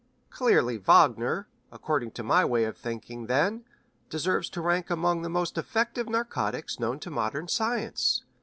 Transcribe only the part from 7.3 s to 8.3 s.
science.